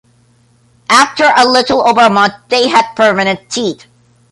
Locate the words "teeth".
3.51-3.85